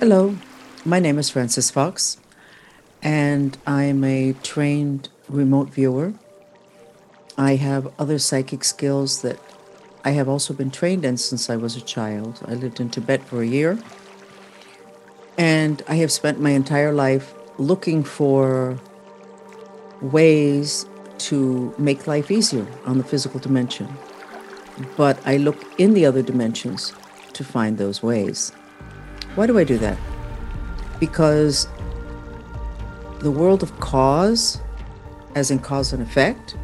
Hello, 0.00 0.36
my 0.84 1.00
name 1.00 1.18
is 1.18 1.28
Frances 1.28 1.72
Fox, 1.72 2.18
and 3.02 3.58
I'm 3.66 4.04
a 4.04 4.32
trained 4.44 5.08
remote 5.28 5.70
viewer. 5.70 6.12
I 7.36 7.56
have 7.56 7.92
other 7.98 8.20
psychic 8.20 8.62
skills 8.62 9.22
that 9.22 9.40
I 10.04 10.10
have 10.10 10.28
also 10.28 10.54
been 10.54 10.70
trained 10.70 11.04
in 11.04 11.16
since 11.16 11.50
I 11.50 11.56
was 11.56 11.74
a 11.74 11.80
child. 11.80 12.40
I 12.46 12.54
lived 12.54 12.78
in 12.78 12.90
Tibet 12.90 13.24
for 13.24 13.42
a 13.42 13.46
year, 13.46 13.76
and 15.36 15.82
I 15.88 15.96
have 15.96 16.12
spent 16.12 16.40
my 16.40 16.50
entire 16.50 16.92
life 16.92 17.34
looking 17.58 18.04
for 18.04 18.78
ways 20.00 20.86
to 21.26 21.74
make 21.76 22.06
life 22.06 22.30
easier 22.30 22.68
on 22.86 22.98
the 22.98 23.04
physical 23.04 23.40
dimension. 23.40 23.88
But 24.96 25.18
I 25.26 25.38
look 25.38 25.60
in 25.76 25.94
the 25.94 26.06
other 26.06 26.22
dimensions 26.22 26.92
to 27.32 27.42
find 27.42 27.78
those 27.78 28.00
ways. 28.00 28.52
Why 29.38 29.46
do 29.46 29.56
I 29.56 29.62
do 29.62 29.78
that? 29.78 29.96
Because 30.98 31.68
the 33.20 33.30
world 33.30 33.62
of 33.62 33.78
cause, 33.78 34.60
as 35.36 35.52
in 35.52 35.60
cause 35.60 35.92
and 35.92 36.02
effect, 36.02 36.56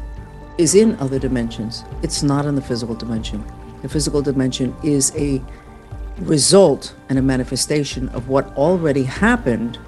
is 0.57 0.75
in 0.75 0.97
other 0.97 1.17
dimensions. 1.17 1.85
It's 2.03 2.21
not 2.21 2.45
in 2.45 2.55
the 2.55 2.61
physical 2.61 2.93
dimension. 2.93 3.45
The 3.81 3.87
physical 3.87 4.21
dimension 4.21 4.75
is 4.83 5.15
a 5.15 5.41
result 6.19 6.93
and 7.07 7.17
a 7.17 7.21
manifestation 7.21 8.09
of 8.09 8.27
what 8.27 8.53
already 8.57 9.03
happened 9.03 9.79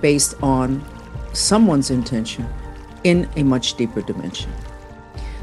based 0.00 0.40
on 0.40 0.84
someone's 1.32 1.90
intention 1.90 2.48
in 3.02 3.28
a 3.34 3.42
much 3.42 3.74
deeper 3.74 4.02
dimension. 4.02 4.52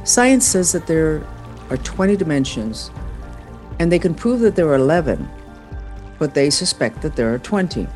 Science 0.05 0.48
says 0.48 0.72
that 0.72 0.88
there 0.88 1.22
are 1.70 1.76
20 1.76 2.16
dimensions, 2.16 2.91
and 3.80 3.91
they 3.91 3.99
can 3.99 4.16
prove 4.16 4.40
that 4.40 4.55
there 4.55 4.70
are 4.70 4.76
11 4.76 5.30
but 6.20 6.34
they 6.34 6.49
suspect 6.49 7.02
that 7.02 7.16
there 7.16 7.34
are 7.34 7.40
20. 7.40 7.88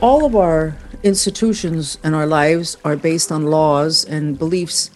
All 0.00 0.24
of 0.24 0.36
our 0.36 0.76
institutions 1.02 1.98
and 2.02 2.14
our 2.14 2.26
lives 2.26 2.76
are 2.84 2.96
based 2.96 3.30
on 3.30 3.46
laws 3.46 4.04
and 4.04 4.38
beliefs 4.38 4.90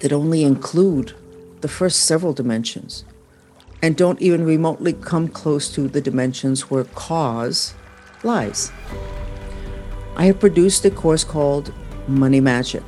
that 0.00 0.12
only 0.12 0.42
include 0.44 1.14
the 1.60 1.68
first 1.68 2.04
several 2.04 2.32
dimensions 2.32 3.04
and 3.82 3.96
don't 3.96 4.20
even 4.20 4.44
remotely 4.44 4.92
come 4.92 5.28
close 5.28 5.72
to 5.72 5.88
the 5.88 6.00
dimensions 6.00 6.70
where 6.70 6.84
cause 6.84 7.74
lies. 8.22 8.72
I 10.16 10.26
have 10.26 10.40
produced 10.40 10.84
a 10.84 10.90
course 10.90 11.24
called 11.24 11.72
Money 12.06 12.40
Magic. 12.40 12.82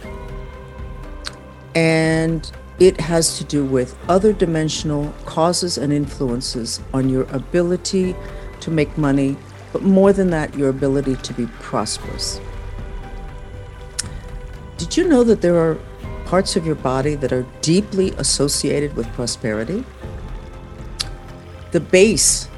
And 1.75 2.51
it 2.83 3.01
has 3.01 3.39
to 3.39 3.45
do 3.45 3.65
with 3.65 3.97
other 4.09 4.33
dimensional 4.33 5.15
causes 5.25 5.79
and 5.79 5.93
influences 5.93 6.81
on 6.93 7.09
your 7.09 7.23
ability 7.31 8.17
to 8.59 8.71
make 8.73 8.99
money, 8.99 9.37
but 9.73 9.83
more 9.83 10.13
than 10.13 10.31
that, 10.31 10.53
your 10.57 10.69
ability 10.69 11.15
to 11.15 11.33
be 11.33 11.47
prosperous. 11.61 12.41
Did 14.79 14.97
you 14.97 15.09
know 15.09 15.23
that 15.23 15.43
there 15.43 15.57
are 15.57 15.79
parts 16.25 16.57
of 16.57 16.67
your 16.67 16.75
body 16.75 17.15
that 17.15 17.33
are 17.33 17.47
deeply 17.61 18.11
associated 18.19 18.97
with 18.97 19.07
prosperity? 19.13 19.85
The 21.71 21.79
base 21.79 22.49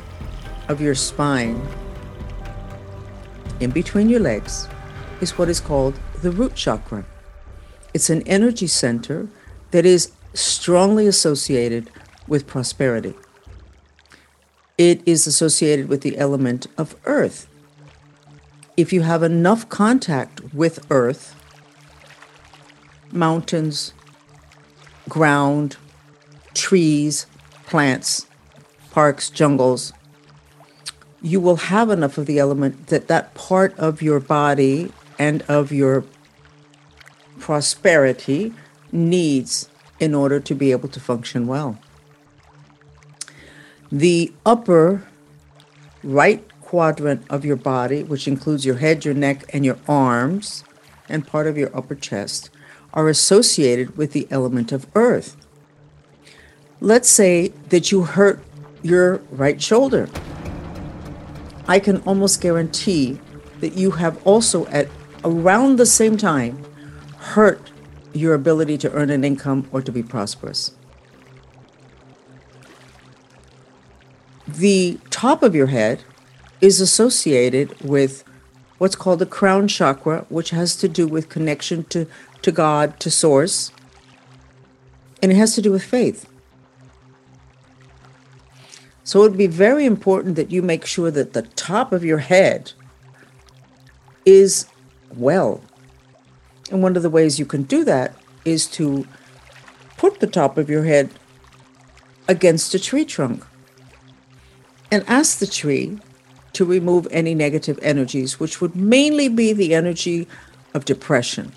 of 0.69 0.81
your 0.81 0.94
spine, 0.94 1.61
in 3.61 3.72
between 3.72 4.09
your 4.09 4.20
legs, 4.20 4.69
is 5.20 5.36
what 5.36 5.50
is 5.50 5.61
called 5.61 6.00
the 6.22 6.31
root 6.31 6.55
chakra. 6.55 7.05
It's 7.92 8.09
an 8.09 8.22
energy 8.22 8.69
center 8.69 9.28
that 9.75 9.84
is 9.84 10.12
strongly 10.34 11.08
associated 11.08 11.91
with 12.28 12.47
prosperity. 12.47 13.12
It 14.78 15.03
is 15.05 15.27
associated 15.27 15.89
with 15.89 16.03
the 16.03 16.16
element 16.16 16.69
of 16.78 16.94
earth. 17.06 17.48
If 18.76 18.93
you 18.93 19.00
have 19.00 19.25
enough 19.25 19.69
contact 19.69 20.54
with 20.54 20.87
earth, 20.91 21.34
mountains, 23.10 23.94
ground, 25.09 25.76
trees, 26.54 27.26
plants, 27.66 28.28
parks, 28.93 29.28
jungles, 29.28 29.93
you 31.20 31.41
will 31.41 31.56
have 31.56 31.91
enough 31.91 32.16
of 32.16 32.26
the 32.26 32.38
element 32.38 32.87
that 32.87 33.09
that 33.09 33.34
part 33.34 33.76
of 33.76 34.00
your 34.00 34.20
body 34.20 34.93
and 35.19 35.43
of 35.49 35.72
your 35.72 36.04
prosperity 37.41 38.54
needs 38.94 39.69
in 40.00 40.15
order 40.15 40.41
to 40.41 40.55
be 40.55 40.71
able 40.71 40.88
to 40.88 41.00
function 41.00 41.47
well. 41.47 41.78
The 43.93 44.32
upper 44.47 45.06
right 46.03 46.44
quadrant 46.60 47.25
of 47.31 47.44
your 47.44 47.56
body, 47.56 48.03
which 48.03 48.27
includes 48.27 48.65
your 48.65 48.77
head, 48.77 49.05
your 49.05 49.15
neck, 49.15 49.44
and 49.53 49.65
your 49.65 49.78
arms, 49.87 50.65
and 51.09 51.27
part 51.27 51.47
of 51.47 51.56
your 51.56 51.77
upper 51.77 51.94
chest, 51.94 52.50
are 52.93 53.09
associated 53.09 53.97
with 53.97 54.12
the 54.12 54.27
element 54.31 54.72
of 54.72 54.87
earth. 54.94 55.37
Let's 56.81 57.09
say 57.09 57.49
that 57.69 57.93
you 57.93 58.03
hurt 58.03 58.43
your 58.82 59.19
right 59.31 59.61
shoulder. 59.61 60.09
I 61.66 61.78
can 61.78 61.99
almost 62.03 62.41
guarantee 62.41 63.21
that 63.61 63.75
you 63.75 63.93
have 63.93 64.25
also, 64.26 64.66
at 64.66 64.88
around 65.25 65.76
the 65.76 65.87
same 65.87 66.16
time, 66.16 66.62
hurt 67.19 67.71
your 68.14 68.34
ability 68.34 68.78
to 68.78 68.92
earn 68.92 69.10
an 69.10 69.25
income 69.25 69.69
or 69.72 69.82
to 69.82 69.92
be 69.92 70.02
prosperous. 70.02 70.75
The 74.47 74.98
top 75.10 75.42
of 75.42 75.54
your 75.54 75.66
head 75.66 76.02
is 76.60 76.80
associated 76.80 77.80
with 77.80 78.25
what's 78.78 78.97
called 78.97 79.19
the 79.19 79.26
crown 79.26 79.69
chakra, 79.69 80.26
which 80.28 80.50
has 80.50 80.76
to 80.76 80.88
do 80.88 81.06
with 81.06 81.28
connection 81.28 81.84
to, 81.84 82.06
to 82.42 82.52
God, 82.52 83.00
to 83.00 83.10
Source, 83.10 83.72
and 85.22 85.32
it 85.32 85.36
has 85.36 85.54
to 85.54 85.62
do 85.62 85.72
with 85.72 85.82
faith. 85.82 86.28
So 89.02 89.20
it 89.20 89.31
would 89.31 89.38
be 89.38 89.46
very 89.46 89.84
important 89.84 90.36
that 90.36 90.50
you 90.50 90.62
make 90.62 90.86
sure 90.86 91.10
that 91.10 91.32
the 91.32 91.42
top 91.42 91.92
of 91.92 92.04
your 92.04 92.19
head 92.19 92.72
is 94.25 94.66
well 95.14 95.60
and 96.70 96.82
one 96.82 96.97
of 96.97 97.02
the 97.02 97.10
ways 97.10 97.38
you 97.38 97.47
can 97.47 97.62
do 97.62 97.84
that 97.84 98.14
is 98.44 98.66
to 98.66 99.06
put 99.97 100.20
the 100.20 100.26
top 100.26 100.58
of 100.58 100.69
your 100.69 100.84
head 100.84 101.10
against 102.28 102.75
a 102.75 102.78
tree 102.78 103.04
trunk 103.04 103.44
and 104.91 105.04
ask 105.08 105.38
the 105.38 105.47
tree 105.47 105.98
to 106.52 106.64
remove 106.64 107.06
any 107.10 107.34
negative 107.34 107.78
energies, 107.82 108.38
which 108.38 108.60
would 108.60 108.75
mainly 108.76 109.28
be 109.28 109.52
the 109.52 109.75
energy 109.75 110.26
of 110.72 110.84
depression, 110.84 111.52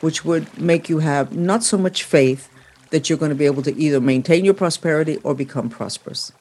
which 0.00 0.24
would 0.24 0.58
make 0.58 0.88
you 0.88 0.98
have 0.98 1.34
not 1.34 1.64
so 1.64 1.78
much 1.78 2.04
faith 2.04 2.48
that 2.90 3.08
you're 3.08 3.18
going 3.18 3.30
to 3.30 3.34
be 3.34 3.46
able 3.46 3.62
to 3.62 3.76
either 3.76 4.00
maintain 4.00 4.44
your 4.44 4.54
prosperity 4.54 5.16
or 5.22 5.34
become 5.34 5.68
prosperous. 5.68 6.32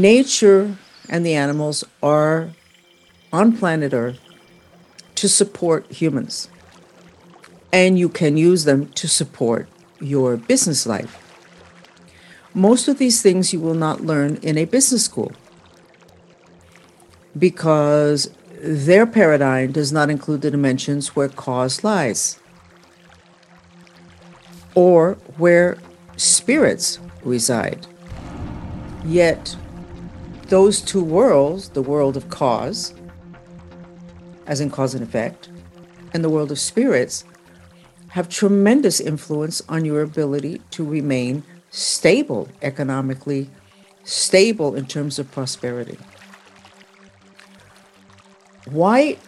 Nature 0.00 0.76
and 1.08 1.24
the 1.24 1.34
animals 1.34 1.84
are 2.02 2.50
on 3.32 3.56
planet 3.56 3.92
Earth 3.92 4.20
to 5.16 5.28
support 5.28 5.90
humans. 5.90 6.48
And 7.72 7.98
you 7.98 8.08
can 8.08 8.36
use 8.36 8.64
them 8.64 8.86
to 8.92 9.08
support 9.08 9.68
your 10.00 10.36
business 10.36 10.86
life. 10.86 11.20
Most 12.54 12.86
of 12.86 12.98
these 12.98 13.20
things 13.20 13.52
you 13.52 13.60
will 13.60 13.74
not 13.74 14.00
learn 14.00 14.36
in 14.36 14.56
a 14.56 14.64
business 14.64 15.04
school 15.04 15.32
because 17.36 18.30
their 18.60 19.06
paradigm 19.06 19.72
does 19.72 19.92
not 19.92 20.08
include 20.08 20.42
the 20.42 20.50
dimensions 20.50 21.16
where 21.16 21.28
cause 21.28 21.82
lies 21.82 22.38
or 24.74 25.14
where 25.36 25.78
spirits 26.16 26.98
reside. 27.24 27.86
Yet, 29.04 29.56
those 30.54 30.80
two 30.80 31.02
worlds, 31.02 31.70
the 31.70 31.82
world 31.82 32.16
of 32.16 32.28
cause, 32.28 32.94
as 34.46 34.60
in 34.60 34.70
cause 34.70 34.94
and 34.94 35.02
effect, 35.02 35.48
and 36.12 36.22
the 36.22 36.30
world 36.30 36.52
of 36.52 36.60
spirits, 36.60 37.24
have 38.10 38.28
tremendous 38.28 39.00
influence 39.00 39.60
on 39.68 39.84
your 39.84 40.00
ability 40.00 40.62
to 40.70 40.84
remain 40.84 41.42
stable 41.70 42.46
economically, 42.62 43.50
stable 44.04 44.76
in 44.76 44.86
terms 44.86 45.18
of 45.18 45.28
prosperity. 45.32 45.98
Why 48.66 49.18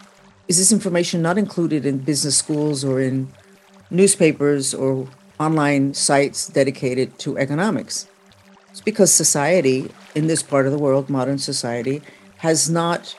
is 0.46 0.58
this 0.58 0.70
information 0.70 1.22
not 1.22 1.38
included 1.38 1.84
in 1.84 1.98
business 1.98 2.36
schools 2.36 2.84
or 2.84 3.00
in 3.00 3.32
newspapers 3.90 4.72
or 4.72 5.08
online 5.40 5.92
sites 5.92 6.46
dedicated 6.46 7.18
to 7.18 7.36
economics? 7.36 8.06
It's 8.70 8.80
because 8.80 9.12
society 9.12 9.90
in 10.16 10.26
this 10.26 10.42
part 10.42 10.64
of 10.64 10.72
the 10.72 10.78
world, 10.78 11.10
modern 11.10 11.38
society, 11.38 12.00
has 12.38 12.70
not 12.70 13.14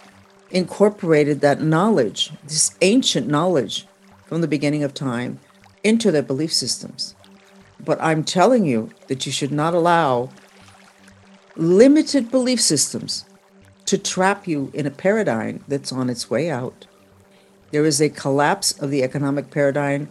incorporated 0.49 1.41
that 1.41 1.61
knowledge, 1.61 2.31
this 2.43 2.71
ancient 2.81 3.27
knowledge 3.27 3.85
from 4.25 4.41
the 4.41 4.47
beginning 4.47 4.83
of 4.83 4.93
time, 4.95 5.39
into 5.83 6.11
their 6.11 6.23
belief 6.23 6.51
systems. 6.51 7.15
But 7.79 8.01
I'm 8.01 8.23
telling 8.23 8.65
you 8.65 8.89
that 9.07 9.27
you 9.27 9.31
should 9.31 9.51
not 9.51 9.75
allow 9.75 10.31
limited 11.55 12.31
belief 12.31 12.59
systems 12.59 13.25
to 13.85 13.97
trap 13.97 14.47
you 14.47 14.71
in 14.73 14.87
a 14.87 14.91
paradigm 14.91 15.63
that's 15.67 15.93
on 15.93 16.09
its 16.09 16.31
way 16.31 16.49
out. 16.49 16.87
There 17.71 17.85
is 17.85 18.01
a 18.01 18.09
collapse 18.09 18.71
of 18.81 18.89
the 18.89 19.03
economic 19.03 19.51
paradigm 19.51 20.09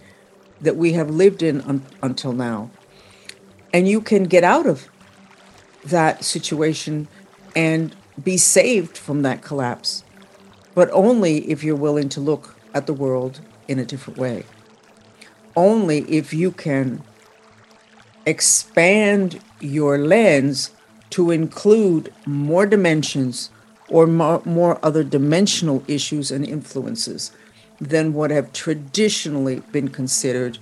that 0.60 0.76
we 0.76 0.92
have 0.92 1.10
lived 1.10 1.42
in 1.42 1.62
un- 1.62 1.84
until 2.00 2.32
now. 2.32 2.70
And 3.72 3.88
you 3.88 4.00
can 4.00 4.24
get 4.24 4.44
out 4.44 4.66
of 4.66 4.88
that 5.90 6.24
situation 6.24 7.08
and 7.54 7.94
be 8.22 8.36
saved 8.36 8.96
from 8.96 9.22
that 9.22 9.42
collapse, 9.42 10.04
but 10.74 10.90
only 10.92 11.50
if 11.50 11.62
you're 11.62 11.76
willing 11.76 12.08
to 12.10 12.20
look 12.20 12.56
at 12.74 12.86
the 12.86 12.92
world 12.92 13.40
in 13.68 13.78
a 13.78 13.84
different 13.84 14.18
way. 14.18 14.44
Only 15.54 16.00
if 16.02 16.32
you 16.34 16.50
can 16.50 17.02
expand 18.26 19.40
your 19.60 19.98
lens 19.98 20.70
to 21.10 21.30
include 21.30 22.12
more 22.26 22.66
dimensions 22.66 23.50
or 23.88 24.06
more, 24.06 24.42
more 24.44 24.78
other 24.82 25.04
dimensional 25.04 25.82
issues 25.86 26.30
and 26.30 26.44
influences 26.44 27.32
than 27.80 28.12
what 28.12 28.30
have 28.30 28.52
traditionally 28.52 29.60
been 29.72 29.88
considered 29.88 30.58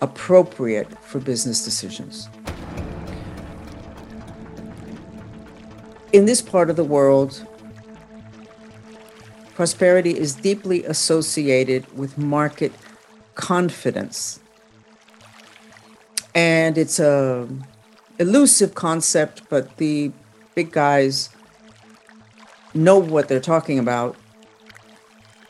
appropriate 0.00 0.88
for 1.04 1.20
business 1.20 1.64
decisions. 1.64 2.28
In 6.16 6.24
this 6.24 6.40
part 6.40 6.70
of 6.70 6.76
the 6.76 6.82
world, 6.82 7.46
prosperity 9.54 10.18
is 10.18 10.34
deeply 10.34 10.82
associated 10.84 11.84
with 11.94 12.16
market 12.16 12.72
confidence. 13.34 14.40
And 16.34 16.78
it's 16.78 16.98
a 16.98 17.46
elusive 18.18 18.74
concept, 18.74 19.42
but 19.50 19.76
the 19.76 20.10
big 20.54 20.72
guys 20.72 21.28
know 22.72 22.96
what 22.96 23.28
they're 23.28 23.38
talking 23.38 23.78
about. 23.78 24.16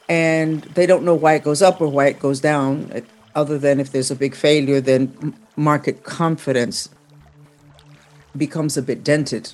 And 0.08 0.62
they 0.74 0.86
don't 0.86 1.04
know 1.04 1.14
why 1.14 1.34
it 1.34 1.44
goes 1.44 1.62
up 1.62 1.80
or 1.80 1.86
why 1.86 2.06
it 2.08 2.18
goes 2.18 2.40
down, 2.40 2.90
other 3.36 3.56
than 3.56 3.78
if 3.78 3.92
there's 3.92 4.10
a 4.10 4.16
big 4.16 4.34
failure, 4.34 4.80
then 4.80 5.32
market 5.54 6.02
confidence 6.02 6.88
becomes 8.36 8.76
a 8.76 8.82
bit 8.82 9.04
dented. 9.04 9.52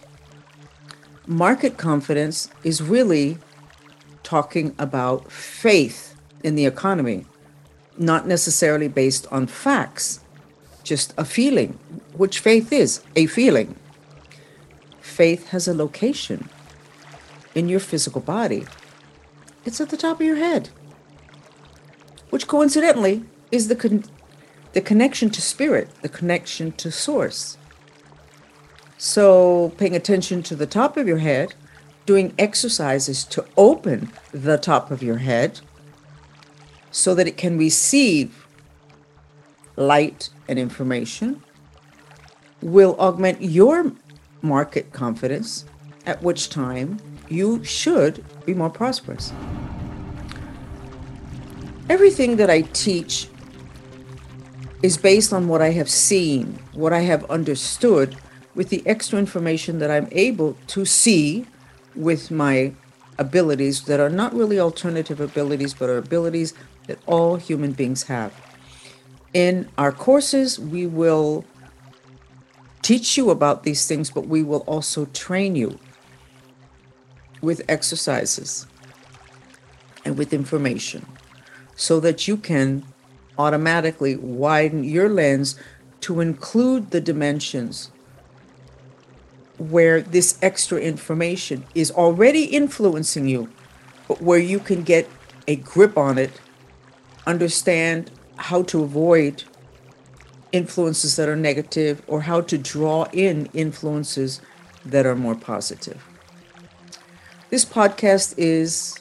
Market 1.27 1.77
confidence 1.77 2.49
is 2.65 2.83
really 2.83 3.39
talking 4.23 4.75
about 4.79 5.31
faith 5.31 6.17
in 6.43 6.57
the 6.57 6.67
economy, 6.67 7.27
not 7.97 8.27
necessarily 8.27 8.89
based 8.89 9.27
on 9.31 9.47
facts 9.47 10.21
just 10.83 11.15
a 11.17 11.25
feeling, 11.25 11.79
which 12.15 12.41
faith 12.41 12.73
is 12.73 13.03
a 13.15 13.27
feeling. 13.27 13.77
Faith 15.01 15.49
has 15.49 15.69
a 15.69 15.75
location 15.75 16.49
in 17.55 17.69
your 17.69 17.81
physical 17.81 18.21
body, 18.21 18.65
it's 19.65 19.81
at 19.81 19.91
the 19.91 19.97
top 19.97 20.21
of 20.21 20.27
your 20.27 20.37
head, 20.37 20.71
which 22.31 22.49
coincidentally 22.49 23.23
is 23.53 23.69
the, 23.69 23.77
con- 23.77 24.05
the 24.73 24.81
connection 24.81 25.31
to 25.31 25.41
spirit, 25.41 25.89
the 26.03 26.09
connection 26.09 26.73
to 26.73 26.91
source. 26.91 27.59
So, 29.05 29.73
paying 29.79 29.97
attention 29.97 30.45
to 30.45 30.55
the 30.55 30.65
top 30.65 30.97
of 30.97 31.09
your 31.09 31.19
head, 31.19 31.57
doing 32.07 32.33
exercises 32.39 33.25
to 33.25 33.45
open 33.57 34.13
the 34.31 34.57
top 34.57 34.93
of 34.93 35.03
your 35.03 35.17
head 35.17 35.61
so 36.93 37.13
that 37.17 37.27
it 37.27 37.37
can 37.37 37.59
receive 37.59 38.47
light, 39.75 40.31
and 40.47 40.57
information 40.57 41.43
will 42.61 42.95
augment 43.01 43.43
your 43.43 43.91
market 44.41 44.93
confidence, 44.93 45.65
at 46.07 46.23
which 46.23 46.49
time 46.49 47.01
you 47.29 47.65
should 47.65 48.25
be 48.47 48.55
more 48.55 48.71
prosperous. 48.71 49.33
Everything 51.91 52.37
that 52.37 52.51
I 52.51 52.61
teach 52.61 53.27
is 54.81 54.97
based 54.97 55.33
on 55.33 55.49
what 55.49 55.61
I 55.61 55.71
have 55.71 55.91
seen, 55.91 56.61
what 56.73 56.93
I 56.93 57.01
have 57.01 57.29
understood, 57.29 58.17
with 58.55 58.69
the 58.69 58.83
extra 58.87 59.19
information 59.19 59.79
that 59.79 59.91
I'm 59.91 60.09
able 60.13 60.57
to 60.69 60.85
see 60.85 61.47
with 61.95 62.31
my 62.31 62.75
abilities 63.19 63.85
that 63.85 64.01
are 64.01 64.11
not 64.11 64.35
really 64.35 64.59
alternative 64.59 65.21
abilities, 65.21 65.75
but 65.75 65.89
are 65.89 65.99
abilities 65.99 66.55
that 66.87 66.99
all 67.07 67.37
human 67.37 67.73
beings 67.73 68.05
have. 68.05 68.33
In 69.33 69.69
our 69.79 69.93
courses, 69.93 70.59
we 70.59 70.87
will 70.87 71.45
teach 72.83 73.17
you 73.17 73.31
about 73.31 73.63
these 73.63 73.87
things, 73.87 74.11
but 74.11 74.27
we 74.27 74.43
will 74.43 74.65
also 74.67 75.07
train 75.07 75.57
you 75.57 75.79
with 77.41 77.63
exercises 77.69 78.67
and 80.05 80.19
with 80.19 80.33
information 80.33 81.07
so 81.77 82.01
that 82.01 82.27
you 82.29 82.37
can 82.37 82.85
automatically 83.39 84.17
widen 84.17 84.85
your 84.85 85.09
lens 85.09 85.59
to 86.01 86.21
include 86.21 86.91
the 86.91 87.01
dimensions 87.01 87.92
where 89.71 90.01
this 90.01 90.39
extra 90.43 90.79
information 90.79 91.65
is 91.75 91.91
already 91.91 92.45
influencing 92.45 93.29
you, 93.29 93.49
but 94.09 94.21
where 94.21 94.39
you 94.39 94.59
can 94.59 94.83
get 94.83 95.09
a 95.47 95.57
grip 95.57 95.97
on 95.97 96.19
it, 96.19 96.41
understand 97.27 98.11
how 98.37 98.63
to 98.63 98.83
avoid 98.83 99.45
influences 100.51 101.17
that 101.17 101.29
are 101.29 101.37
negative 101.37 102.03
or 102.07 102.23
how 102.23 102.41
to 102.41 102.59
draw 102.59 103.05
in 103.13 103.47
influences 103.55 104.41
that 104.85 105.07
are 105.07 105.17
more 105.17 105.35
positive. 105.35 106.05
This 107.51 107.65
podcast 107.65 108.35
is, 108.37 109.01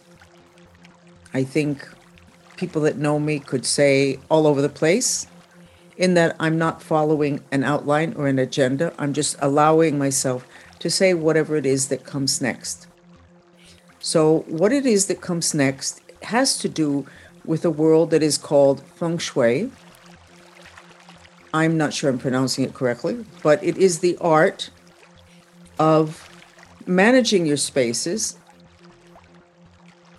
I 1.33 1.43
think, 1.43 1.87
people 2.55 2.81
that 2.83 2.97
know 2.97 3.19
me 3.19 3.39
could 3.39 3.65
say 3.65 4.19
all 4.29 4.45
over 4.45 4.61
the 4.61 4.69
place, 4.69 5.25
in 6.01 6.15
that 6.15 6.35
I'm 6.39 6.57
not 6.57 6.81
following 6.81 7.43
an 7.51 7.63
outline 7.63 8.15
or 8.17 8.27
an 8.27 8.39
agenda. 8.39 8.91
I'm 8.97 9.13
just 9.13 9.35
allowing 9.39 9.99
myself 9.99 10.47
to 10.79 10.89
say 10.89 11.13
whatever 11.13 11.55
it 11.55 11.65
is 11.65 11.89
that 11.89 12.03
comes 12.03 12.41
next. 12.41 12.87
So, 13.99 14.39
what 14.47 14.73
it 14.73 14.87
is 14.87 15.05
that 15.05 15.21
comes 15.21 15.53
next 15.53 16.01
has 16.23 16.57
to 16.57 16.67
do 16.67 17.05
with 17.45 17.63
a 17.63 17.69
world 17.69 18.09
that 18.09 18.23
is 18.23 18.39
called 18.39 18.81
feng 18.95 19.19
shui. 19.19 19.71
I'm 21.53 21.77
not 21.77 21.93
sure 21.93 22.09
I'm 22.09 22.17
pronouncing 22.17 22.65
it 22.65 22.73
correctly, 22.73 23.23
but 23.43 23.63
it 23.63 23.77
is 23.77 23.99
the 23.99 24.17
art 24.19 24.71
of 25.77 26.27
managing 26.87 27.45
your 27.45 27.57
spaces, 27.57 28.39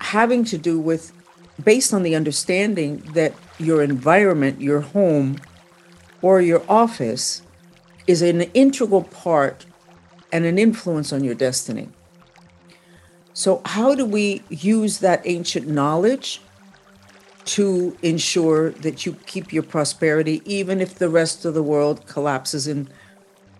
having 0.00 0.45
to 0.45 0.59
do 0.59 0.78
with, 0.78 1.12
based 1.64 1.92
on 1.92 2.04
the 2.04 2.14
understanding 2.14 2.99
that 3.14 3.35
your 3.59 3.83
environment, 3.83 4.61
your 4.61 4.83
home, 4.83 5.38
or 6.23 6.41
your 6.41 6.62
office 6.69 7.43
is 8.07 8.23
an 8.23 8.43
integral 8.55 9.02
part 9.02 9.67
and 10.33 10.45
an 10.45 10.59
influence 10.59 11.12
on 11.12 11.23
your 11.23 11.35
destiny. 11.35 11.88
So, 13.35 13.61
how 13.64 13.95
do 13.95 14.05
we 14.05 14.43
use 14.49 14.99
that 14.99 15.23
ancient 15.25 15.67
knowledge 15.67 16.41
to 17.45 17.97
ensure 18.02 18.71
that 18.71 19.05
you 19.05 19.14
keep 19.26 19.52
your 19.52 19.62
prosperity, 19.62 20.43
even 20.45 20.81
if 20.81 20.95
the 20.95 21.09
rest 21.09 21.45
of 21.45 21.55
the 21.55 21.62
world 21.62 22.07
collapses 22.07 22.67
in 22.69 22.88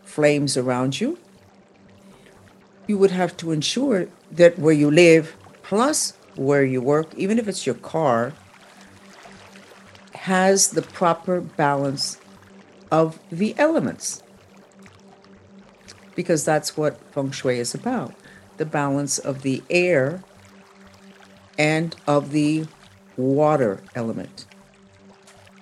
flames 0.05 0.57
around 0.57 1.01
you. 1.01 1.19
You 2.87 2.99
would 2.99 3.11
have 3.11 3.37
to 3.39 3.53
ensure 3.53 4.09
that 4.31 4.59
where 4.59 4.75
you 4.75 4.91
live, 4.91 5.37
plus 5.63 6.13
where 6.37 6.65
you 6.65 6.81
work, 6.81 7.15
even 7.17 7.39
if 7.39 7.49
it's 7.49 7.67
your 7.67 7.75
car, 7.77 8.33
has 10.15 10.71
the 10.71 10.83
proper 10.83 11.41
balance 11.41 12.19
of 12.93 13.19
the 13.33 13.55
elements. 13.59 14.23
Because 16.15 16.45
that's 16.45 16.77
what 16.77 17.01
feng 17.13 17.33
shui 17.33 17.59
is 17.59 17.75
about 17.75 18.15
the 18.59 18.67
balance 18.67 19.19
of 19.19 19.43
the 19.43 19.63
air 19.71 20.23
and 21.59 21.97
of 22.07 22.31
the 22.31 22.67
water 23.17 23.81
element. 23.95 24.45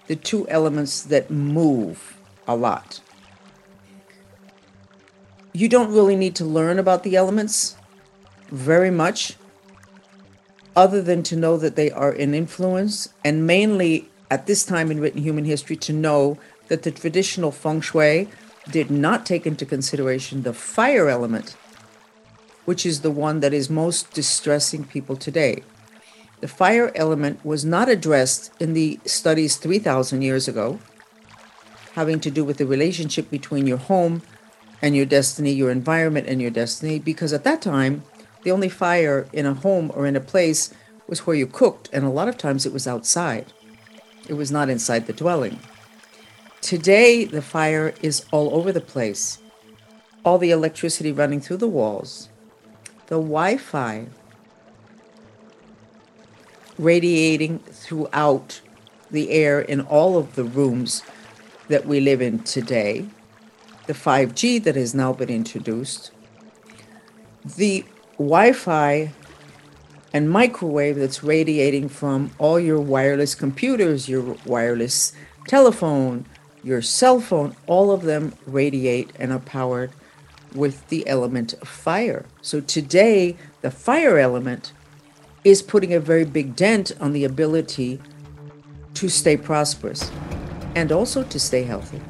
The 0.09 0.17
two 0.17 0.47
elements 0.49 1.03
that 1.05 1.31
move 1.31 2.19
a 2.49 2.57
lot. 2.57 3.01
You 5.53 5.69
don't 5.69 5.93
really 5.93 6.17
need 6.17 6.35
to 6.37 6.45
learn 6.45 6.81
about 6.81 7.05
the 7.05 7.15
elements 7.15 7.77
very 8.49 8.91
much, 8.91 9.37
other 10.75 11.01
than 11.01 11.23
to 11.25 11.37
know 11.37 11.57
that 11.57 11.77
they 11.77 11.93
are 11.93 12.11
an 12.11 12.35
influence, 12.35 13.09
and 13.25 13.47
mainly 13.47 14.09
at 14.31 14.47
this 14.47 14.65
time 14.65 14.91
in 14.91 15.01
written 15.01 15.23
human 15.23 15.45
history 15.45 15.77
to 15.77 15.93
know 15.93 16.39
that 16.71 16.85
the 16.85 16.91
traditional 16.93 17.51
feng 17.51 17.81
shui 17.81 18.29
did 18.71 18.91
not 18.91 19.27
take 19.27 19.45
into 19.45 19.67
consideration 19.67 20.45
the 20.45 20.55
fire 20.55 21.09
element, 21.09 21.57
which 22.65 22.87
is 22.87 23.01
the 23.01 23.11
one 23.11 23.41
that 23.41 23.53
is 23.53 23.69
most 23.69 24.13
distressing 24.13 24.85
people 24.85 25.17
today. 25.17 25.65
The 26.41 26.49
fire 26.49 26.93
element 26.95 27.45
was 27.45 27.65
not 27.65 27.89
addressed 27.89 28.53
in 28.61 28.73
the 28.73 29.01
studies 29.05 29.57
3,000 29.57 30.23
years 30.23 30.47
ago, 30.47 30.79
having 31.95 32.21
to 32.21 32.31
do 32.31 32.45
with 32.45 32.59
the 32.59 32.67
relationship 32.67 33.29
between 33.31 33.67
your 33.67 33.77
home 33.77 34.23
and 34.81 34.95
your 34.95 35.07
destiny, 35.07 35.51
your 35.51 35.73
environment 35.73 36.29
and 36.29 36.41
your 36.41 36.53
destiny, 36.53 37.01
because 37.01 37.33
at 37.33 37.45
that 37.45 37.61
time, 37.61 38.05
the 38.45 38.53
only 38.53 38.69
fire 38.69 39.29
in 39.33 39.45
a 39.45 39.55
home 39.55 39.91
or 39.95 40.07
in 40.07 40.15
a 40.15 40.21
place 40.21 40.73
was 41.09 41.27
where 41.27 41.37
you 41.37 41.49
cooked, 41.49 41.91
and 41.93 42.05
a 42.05 42.11
lot 42.11 42.29
of 42.29 42.39
times 42.39 42.65
it 42.65 42.73
was 42.73 42.87
outside. 42.87 43.53
It 44.29 44.35
was 44.35 44.53
not 44.53 44.71
inside 44.71 45.09
the 45.09 45.13
dwelling. 45.13 45.59
Today, 46.61 47.25
the 47.25 47.41
fire 47.41 47.95
is 48.03 48.27
all 48.31 48.55
over 48.55 48.71
the 48.71 48.83
place. 48.83 49.39
All 50.25 50.37
the 50.37 50.51
electricity 50.51 51.11
running 51.11 51.41
through 51.41 51.57
the 51.57 51.69
walls, 51.69 52.29
the 53.07 53.17
Wi 53.17 53.57
Fi 53.57 54.07
radiating 56.79 57.59
throughout 57.61 58.61
the 59.11 59.31
air 59.31 59.61
in 59.61 59.81
all 59.81 60.19
of 60.19 60.35
the 60.35 60.45
rooms 60.45 61.03
that 61.69 61.87
we 61.87 61.99
live 62.01 62.21
in 62.21 62.41
today, 62.41 63.07
the 63.87 63.95
5G 63.95 64.63
that 64.63 64.77
has 64.77 64.95
now 64.95 65.13
been 65.13 65.31
introduced, 65.31 66.11
the 67.57 67.85
Wi 68.19 68.53
Fi 68.53 69.13
and 70.13 70.31
microwave 70.31 70.97
that's 70.97 71.23
radiating 71.23 71.89
from 71.89 72.33
all 72.39 72.61
your 72.61 72.81
wireless 72.81 73.35
computers, 73.35 74.09
your 74.09 74.37
wireless 74.45 75.13
telephone, 75.47 76.27
your 76.63 76.83
cell 76.83 77.21
phone, 77.21 77.57
all 77.67 77.91
of 77.91 78.03
them 78.03 78.35
radiate 78.47 79.11
and 79.19 79.33
are 79.33 79.39
powered 79.39 79.93
with 80.55 80.89
the 80.89 81.07
element 81.07 81.55
of 81.55 81.69
fire. 81.69 82.27
So 82.43 82.61
today, 82.61 83.37
the 83.63 83.71
fire 83.71 84.19
element 84.19 84.73
is 85.45 85.63
putting 85.63 85.95
a 85.95 86.01
very 86.01 86.25
big 86.25 86.57
dent 86.57 86.93
on 87.01 87.13
the 87.13 87.25
ability 87.25 88.01
to 88.95 89.09
stay 89.09 89.37
prosperous 89.37 90.11
and 90.75 90.93
also 90.93 91.23
to 91.25 91.39
stay 91.39 91.63
healthy. 91.63 92.01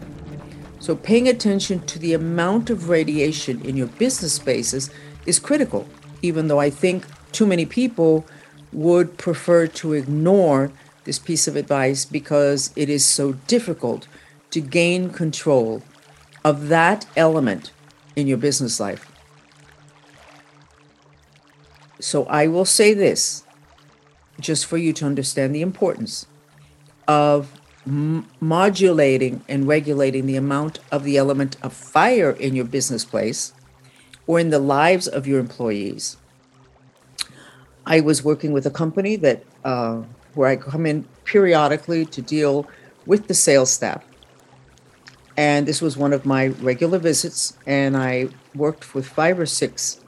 So, 0.80 0.97
paying 0.97 1.28
attention 1.28 1.80
to 1.87 1.99
the 1.99 2.14
amount 2.14 2.71
of 2.71 2.88
radiation 2.88 3.61
in 3.61 3.76
your 3.76 3.87
business 3.87 4.33
spaces 4.33 4.90
is 5.26 5.38
critical, 5.38 5.87
even 6.23 6.49
though 6.49 6.59
I 6.59 6.71
think 6.71 7.04
too 7.33 7.47
many 7.47 7.66
people 7.66 8.26
would 8.73 9.19
prefer 9.19 9.66
to 9.66 9.92
ignore 9.92 10.73
this 11.04 11.19
piece 11.19 11.47
of 11.47 11.57
advice 11.57 12.04
because 12.04 12.73
it 12.76 12.88
is 12.88 13.04
so 13.04 13.33
difficult 13.47 14.07
to 14.50 14.61
gain 14.61 15.11
control 15.11 15.83
of 16.45 16.69
that 16.69 17.07
element 17.16 17.73
in 18.16 18.26
your 18.26 18.38
business 18.38 18.80
life. 18.80 19.11
So 22.00 22.25
I 22.25 22.47
will 22.47 22.64
say 22.64 22.95
this 22.95 23.45
just 24.40 24.64
for 24.66 24.78
you 24.78 24.92
to 24.95 25.04
understand 25.04 25.54
the 25.54 25.61
importance 25.61 26.26
of 27.07 27.52
m- 27.87 28.26
modulating 28.40 29.42
and 29.49 29.69
regulating 29.69 30.26
the 30.26 30.37
amount 30.37 30.78
of 30.90 31.04
the 31.04 31.19
element 31.19 31.57
of 31.62 31.73
fire 31.73 32.30
in 32.30 32.54
your 32.54 32.64
business 32.64 33.04
place 33.04 33.52
or 34.26 34.40
in 34.40 34.50
the 34.50 34.59
lives 34.59 35.07
of 35.07 35.26
your 35.26 35.40
employees. 35.40 36.16
I 37.85 38.00
was 38.00 38.25
working 38.25 38.52
with 38.52 38.64
a 38.66 38.71
company 38.71 39.16
that 39.16 39.45
uh, 39.64 40.02
where 40.35 40.49
I 40.49 40.57
come 40.57 40.87
in 40.87 41.04
periodically 41.25 42.07
to 42.07 42.23
deal 42.23 42.66
with 43.07 43.26
the 43.26 43.35
sales 43.35 43.71
staff. 43.71 44.04
And 45.41 45.67
this 45.67 45.81
was 45.81 45.97
one 45.97 46.13
of 46.13 46.27
my 46.27 46.49
regular 46.49 46.99
visits, 46.99 47.57
and 47.67 47.97
I 47.97 48.29
worked 48.55 48.95
with 48.95 49.07
five 49.09 49.41
or 49.41 49.47
six 49.47 49.99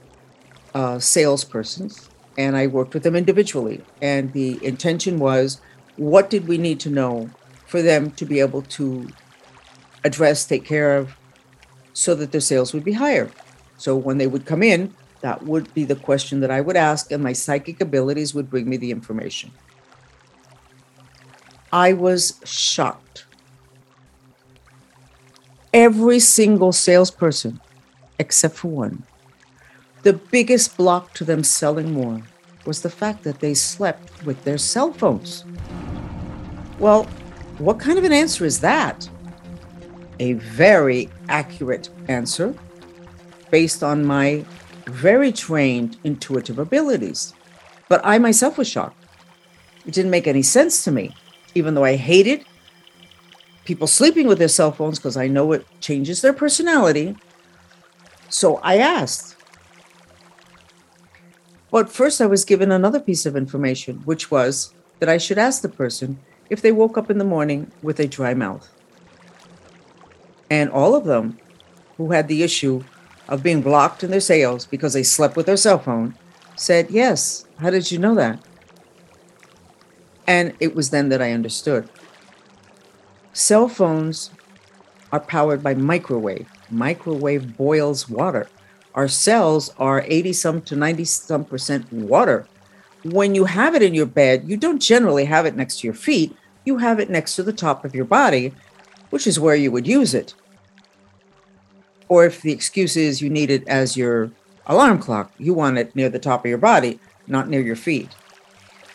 uh, 0.74 0.96
salespersons, 0.96 2.10
and 2.36 2.54
I 2.54 2.66
worked 2.66 2.92
with 2.92 3.02
them 3.02 3.16
individually. 3.16 3.82
And 4.02 4.30
the 4.34 4.62
intention 4.62 5.18
was, 5.18 5.58
what 5.96 6.28
did 6.28 6.46
we 6.46 6.58
need 6.58 6.80
to 6.80 6.90
know 6.90 7.30
for 7.66 7.80
them 7.80 8.10
to 8.10 8.26
be 8.26 8.40
able 8.40 8.60
to 8.76 9.08
address, 10.04 10.44
take 10.44 10.66
care 10.66 10.98
of, 10.98 11.16
so 11.94 12.14
that 12.14 12.30
their 12.30 12.42
sales 12.42 12.74
would 12.74 12.84
be 12.84 12.92
higher? 12.92 13.30
So 13.78 13.96
when 13.96 14.18
they 14.18 14.26
would 14.26 14.44
come 14.44 14.62
in, 14.62 14.92
that 15.22 15.44
would 15.44 15.72
be 15.72 15.84
the 15.84 15.96
question 15.96 16.40
that 16.40 16.50
I 16.50 16.60
would 16.60 16.76
ask, 16.76 17.10
and 17.10 17.22
my 17.22 17.32
psychic 17.32 17.80
abilities 17.80 18.34
would 18.34 18.50
bring 18.50 18.68
me 18.68 18.76
the 18.76 18.90
information. 18.90 19.50
I 21.72 21.94
was 21.94 22.38
shocked. 22.44 23.24
Every 25.72 26.18
single 26.18 26.72
salesperson, 26.72 27.58
except 28.18 28.56
for 28.56 28.68
one, 28.68 29.04
the 30.02 30.12
biggest 30.12 30.76
block 30.76 31.14
to 31.14 31.24
them 31.24 31.42
selling 31.42 31.92
more 31.92 32.20
was 32.66 32.82
the 32.82 32.90
fact 32.90 33.24
that 33.24 33.40
they 33.40 33.54
slept 33.54 34.24
with 34.26 34.44
their 34.44 34.58
cell 34.58 34.92
phones. 34.92 35.46
Well, 36.78 37.04
what 37.56 37.78
kind 37.78 37.98
of 37.98 38.04
an 38.04 38.12
answer 38.12 38.44
is 38.44 38.60
that? 38.60 39.08
A 40.20 40.34
very 40.34 41.08
accurate 41.28 41.88
answer 42.08 42.54
based 43.50 43.82
on 43.82 44.04
my 44.04 44.44
very 44.86 45.32
trained 45.32 45.96
intuitive 46.04 46.58
abilities. 46.58 47.32
But 47.88 48.02
I 48.04 48.18
myself 48.18 48.58
was 48.58 48.68
shocked. 48.68 49.04
It 49.86 49.94
didn't 49.94 50.10
make 50.10 50.26
any 50.26 50.42
sense 50.42 50.84
to 50.84 50.90
me, 50.90 51.14
even 51.54 51.74
though 51.74 51.84
I 51.84 51.96
hated 51.96 52.44
people 53.64 53.86
sleeping 53.86 54.26
with 54.26 54.38
their 54.38 54.48
cell 54.48 54.72
phones 54.72 54.98
because 54.98 55.16
I 55.16 55.28
know 55.28 55.52
it 55.52 55.66
changes 55.80 56.20
their 56.20 56.32
personality. 56.32 57.16
So 58.28 58.56
I 58.56 58.78
asked. 58.78 59.36
But 61.70 61.90
first, 61.90 62.20
I 62.20 62.26
was 62.26 62.44
given 62.44 62.70
another 62.70 63.00
piece 63.00 63.24
of 63.24 63.36
information, 63.36 64.02
which 64.04 64.30
was 64.30 64.74
that 64.98 65.08
I 65.08 65.18
should 65.18 65.38
ask 65.38 65.62
the 65.62 65.68
person 65.68 66.18
if 66.50 66.60
they 66.60 66.72
woke 66.72 66.98
up 66.98 67.10
in 67.10 67.18
the 67.18 67.24
morning 67.24 67.70
with 67.82 67.98
a 67.98 68.06
dry 68.06 68.34
mouth. 68.34 68.68
And 70.50 70.68
all 70.70 70.94
of 70.94 71.04
them 71.04 71.38
who 71.96 72.10
had 72.10 72.28
the 72.28 72.42
issue 72.42 72.84
of 73.28 73.42
being 73.42 73.62
blocked 73.62 74.04
in 74.04 74.10
their 74.10 74.20
sales 74.20 74.66
because 74.66 74.92
they 74.92 75.02
slept 75.02 75.36
with 75.36 75.46
their 75.46 75.56
cell 75.56 75.78
phone 75.78 76.14
said, 76.56 76.90
Yes. 76.90 77.46
How 77.58 77.70
did 77.70 77.90
you 77.90 77.98
know 77.98 78.14
that? 78.16 78.40
And 80.26 80.54
it 80.60 80.74
was 80.74 80.90
then 80.90 81.08
that 81.08 81.22
I 81.22 81.32
understood. 81.32 81.88
Cell 83.32 83.68
phones 83.68 84.30
are 85.10 85.20
powered 85.20 85.62
by 85.62 85.74
microwave. 85.74 86.48
Microwave 86.70 87.56
boils 87.56 88.08
water. 88.08 88.48
Our 88.94 89.08
cells 89.08 89.70
are 89.78 90.04
80 90.06 90.32
some 90.32 90.62
to 90.62 90.76
90 90.76 91.04
some 91.04 91.44
percent 91.44 91.92
water. 91.92 92.46
When 93.04 93.34
you 93.34 93.46
have 93.46 93.74
it 93.74 93.82
in 93.82 93.94
your 93.94 94.06
bed, 94.06 94.44
you 94.46 94.56
don't 94.56 94.80
generally 94.80 95.24
have 95.24 95.46
it 95.46 95.56
next 95.56 95.80
to 95.80 95.86
your 95.86 95.94
feet. 95.94 96.36
You 96.64 96.78
have 96.78 97.00
it 97.00 97.10
next 97.10 97.36
to 97.36 97.42
the 97.42 97.52
top 97.52 97.84
of 97.84 97.94
your 97.94 98.04
body, 98.04 98.52
which 99.10 99.26
is 99.26 99.40
where 99.40 99.56
you 99.56 99.72
would 99.72 99.86
use 99.86 100.14
it 100.14 100.34
or 102.12 102.26
if 102.26 102.42
the 102.42 102.52
excuse 102.52 102.94
is 102.94 103.22
you 103.22 103.30
need 103.30 103.50
it 103.50 103.66
as 103.66 103.96
your 103.96 104.30
alarm 104.66 104.98
clock, 104.98 105.32
you 105.38 105.54
want 105.54 105.78
it 105.78 105.96
near 105.96 106.10
the 106.10 106.18
top 106.18 106.44
of 106.44 106.48
your 106.50 106.58
body, 106.58 107.00
not 107.26 107.48
near 107.48 107.62
your 107.62 107.74
feet. 107.74 108.10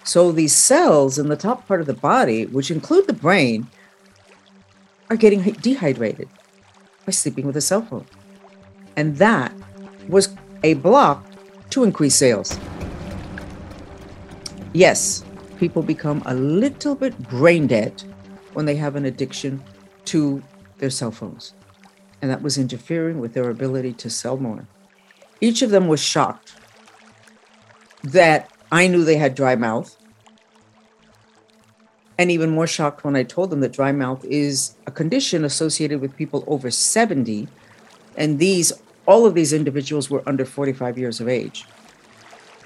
So 0.03 0.31
these 0.31 0.55
cells 0.55 1.17
in 1.17 1.27
the 1.27 1.35
top 1.35 1.67
part 1.67 1.81
of 1.81 1.87
the 1.87 1.95
body, 1.95 2.45
which 2.45 2.69
include 2.69 3.07
the 3.07 3.13
brain, 3.13 3.65
are 5.09 5.15
getting 5.15 5.41
dehydrated 5.41 6.29
by 7.05 7.11
sleeping 7.11 7.45
with 7.45 7.57
a 7.57 7.61
cell 7.61 7.81
phone. 7.81 8.05
And 8.95 9.17
that 9.17 9.53
was 10.07 10.35
a 10.63 10.75
block 10.75 11.25
to 11.71 11.83
increase 11.83 12.15
sales. 12.15 12.57
Yes, 14.73 15.23
people 15.57 15.81
become 15.81 16.21
a 16.25 16.33
little 16.33 16.95
bit 16.95 17.17
brain 17.29 17.67
dead 17.67 18.03
when 18.53 18.65
they 18.65 18.75
have 18.75 18.95
an 18.95 19.05
addiction 19.05 19.63
to 20.05 20.41
their 20.79 20.89
cell 20.89 21.11
phones 21.11 21.53
and 22.21 22.31
that 22.31 22.41
was 22.41 22.57
interfering 22.57 23.19
with 23.19 23.33
their 23.33 23.49
ability 23.49 23.93
to 23.93 24.09
sell 24.09 24.37
more. 24.37 24.67
Each 25.39 25.61
of 25.61 25.69
them 25.69 25.87
was 25.87 26.01
shocked 26.01 26.55
that 28.03 28.49
I 28.71 28.87
knew 28.87 29.03
they 29.03 29.17
had 29.17 29.35
dry 29.35 29.55
mouth. 29.55 29.96
And 32.17 32.31
even 32.31 32.49
more 32.49 32.67
shocked 32.67 33.03
when 33.03 33.15
I 33.15 33.23
told 33.23 33.51
them 33.51 33.59
that 33.61 33.73
dry 33.73 33.91
mouth 33.91 34.25
is 34.25 34.75
a 34.87 34.91
condition 34.91 35.45
associated 35.45 36.01
with 36.01 36.15
people 36.15 36.43
over 36.47 36.71
70. 36.71 37.47
And 38.15 38.39
these, 38.39 38.73
all 39.05 39.25
of 39.25 39.35
these 39.35 39.53
individuals 39.53 40.09
were 40.09 40.23
under 40.25 40.43
45 40.43 40.97
years 40.97 41.19
of 41.19 41.27
age. 41.27 41.65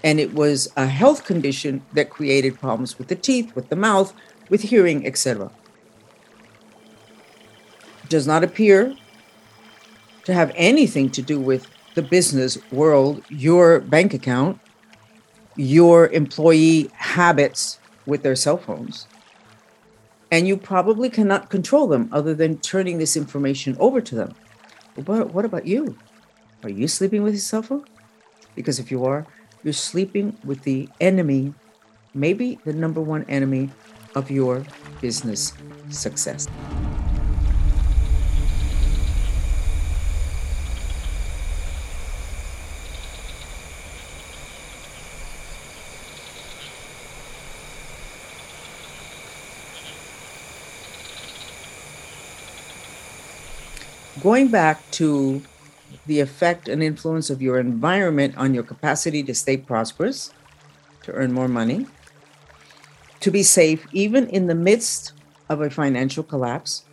And 0.03 0.19
it 0.19 0.33
was 0.33 0.71
a 0.77 0.87
health 0.87 1.25
condition 1.25 1.83
that 1.93 2.09
created 2.09 2.59
problems 2.59 2.97
with 2.97 3.09
the 3.09 3.15
teeth, 3.15 3.53
with 3.55 3.69
the 3.69 3.75
mouth, 3.75 4.13
with 4.49 4.61
hearing, 4.61 5.05
etc. 5.05 5.51
Does 8.09 8.25
not 8.25 8.43
appear 8.43 8.95
to 10.23 10.33
have 10.33 10.51
anything 10.55 11.09
to 11.11 11.21
do 11.21 11.39
with 11.39 11.67
the 11.95 12.01
business 12.01 12.57
world, 12.71 13.23
your 13.29 13.79
bank 13.81 14.13
account, 14.13 14.59
your 15.55 16.07
employee 16.09 16.89
habits 16.93 17.79
with 18.05 18.23
their 18.23 18.35
cell 18.35 18.57
phones. 18.57 19.07
And 20.31 20.47
you 20.47 20.55
probably 20.55 21.09
cannot 21.09 21.49
control 21.49 21.87
them 21.87 22.09
other 22.11 22.33
than 22.33 22.57
turning 22.59 22.97
this 22.97 23.17
information 23.17 23.75
over 23.79 23.99
to 23.99 24.15
them. 24.15 24.33
But 24.95 25.33
what 25.33 25.45
about 25.45 25.67
you? 25.67 25.97
Are 26.63 26.69
you 26.69 26.87
sleeping 26.87 27.23
with 27.23 27.33
your 27.33 27.41
cell 27.41 27.61
phone? 27.61 27.85
Because 28.55 28.79
if 28.79 28.91
you 28.91 29.03
are, 29.05 29.25
you're 29.63 29.73
sleeping 29.73 30.37
with 30.43 30.63
the 30.63 30.89
enemy, 30.99 31.53
maybe 32.13 32.59
the 32.65 32.73
number 32.73 33.01
one 33.01 33.25
enemy 33.29 33.69
of 34.15 34.31
your 34.31 34.63
business 35.01 35.53
success. 35.89 36.47
Going 54.21 54.49
back 54.49 54.89
to 54.91 55.41
the 56.05 56.19
effect 56.19 56.67
and 56.67 56.83
influence 56.83 57.31
of 57.31 57.41
your 57.41 57.59
environment 57.59 58.37
on 58.37 58.53
your 58.53 58.63
capacity 58.63 59.23
to 59.23 59.33
stay 59.33 59.57
prosperous, 59.57 60.31
to 61.03 61.11
earn 61.13 61.31
more 61.31 61.47
money, 61.47 61.87
to 63.21 63.31
be 63.31 63.41
safe, 63.41 63.87
even 63.91 64.27
in 64.27 64.45
the 64.45 64.53
midst 64.53 65.13
of 65.49 65.61
a 65.61 65.71
financial 65.71 66.23
collapse, 66.23 66.83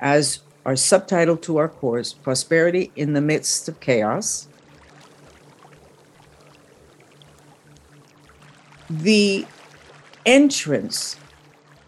as 0.00 0.40
our 0.66 0.76
subtitle 0.76 1.36
to 1.38 1.56
our 1.56 1.68
course, 1.68 2.12
Prosperity 2.12 2.92
in 2.96 3.14
the 3.14 3.20
Midst 3.20 3.68
of 3.68 3.80
Chaos. 3.80 4.46
The 8.90 9.46
entrance 10.26 11.16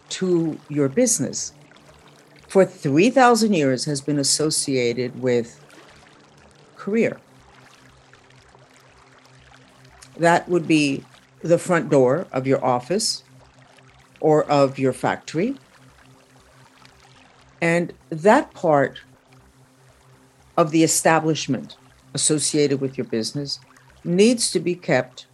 to 0.09 0.59
your 0.69 0.89
business 0.89 1.53
for 2.55 2.63
3,000 2.63 3.51
years 3.51 3.83
has 3.83 3.99
been 3.99 4.17
associated 4.17 5.21
with 5.21 5.59
career. 6.77 7.19
That 10.17 10.47
would 10.47 10.65
be 10.65 11.03
the 11.41 11.57
front 11.57 11.89
door 11.89 12.27
of 12.31 12.47
your 12.47 12.63
office 12.63 13.25
or 14.21 14.45
of 14.45 14.79
your 14.79 14.93
factory. 14.93 15.57
And 17.59 17.91
that 18.09 18.53
part 18.53 19.01
of 20.55 20.71
the 20.71 20.81
establishment 20.81 21.75
associated 22.13 22.79
with 22.79 22.97
your 22.97 23.03
business 23.03 23.59
needs 24.05 24.49
to 24.51 24.61
be 24.61 24.75
kept 24.75 25.27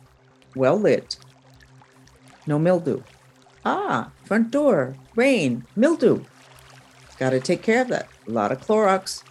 well 0.56 0.80
lit. 0.80 1.18
No 2.48 2.58
mildew. 2.58 3.04
Ah, 3.64 4.10
front 4.26 4.50
door, 4.50 4.96
rain, 5.16 5.68
mildew. 5.76 6.24
Got 7.22 7.30
to 7.30 7.40
take 7.40 7.62
care 7.62 7.84
of 7.84 7.88
that. 7.90 8.10
A 8.28 8.32
lot 8.32 8.52
of 8.52 8.62
Clorox 8.62 9.22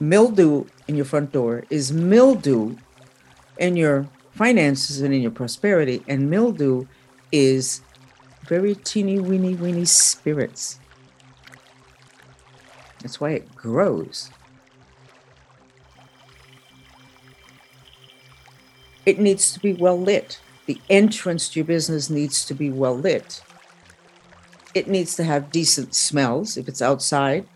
mildew 0.00 0.64
in 0.86 0.94
your 0.94 1.04
front 1.04 1.30
door 1.30 1.64
is 1.68 1.92
mildew 1.92 2.78
in 3.58 3.76
your 3.76 4.08
finances 4.30 5.02
and 5.02 5.12
in 5.12 5.20
your 5.20 5.30
prosperity. 5.30 6.02
And 6.08 6.30
mildew 6.30 6.86
is 7.30 7.82
very 8.46 8.74
teeny 8.74 9.20
weeny 9.20 9.56
weeny 9.56 9.84
spirits. 9.84 10.78
That's 13.00 13.20
why 13.20 13.32
it 13.32 13.54
grows. 13.54 14.30
It 19.04 19.18
needs 19.18 19.52
to 19.52 19.60
be 19.60 19.74
well 19.74 20.00
lit. 20.00 20.40
The 20.64 20.80
entrance 20.88 21.50
to 21.50 21.58
your 21.58 21.66
business 21.66 22.08
needs 22.08 22.46
to 22.46 22.54
be 22.54 22.70
well 22.70 22.96
lit. 22.96 23.42
It 24.74 24.88
needs 24.88 25.16
to 25.16 25.24
have 25.24 25.50
decent 25.50 25.94
smells 25.94 26.56
if 26.56 26.68
it's 26.68 26.82
outside. 26.82 27.46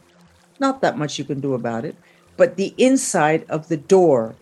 Not 0.59 0.81
that 0.81 0.99
much 0.99 1.19
you 1.19 1.25
can 1.25 1.41
do 1.41 1.55
about 1.55 1.85
it 1.85 1.97
but 2.37 2.57
the 2.57 2.75
inside 2.79 3.45
of 3.49 3.69
the 3.69 3.77
door 3.77 4.35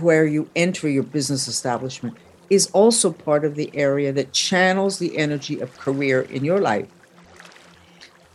where 0.00 0.26
you 0.26 0.48
enter 0.56 0.88
your 0.88 1.02
business 1.02 1.48
establishment 1.48 2.16
is 2.48 2.70
also 2.72 3.12
part 3.12 3.44
of 3.44 3.54
the 3.54 3.70
area 3.74 4.12
that 4.12 4.32
channels 4.32 4.98
the 4.98 5.16
energy 5.16 5.60
of 5.60 5.76
career 5.78 6.22
in 6.22 6.44
your 6.44 6.60
life. 6.60 6.88